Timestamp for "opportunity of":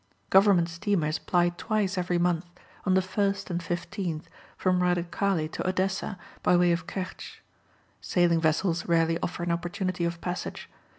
9.51-10.19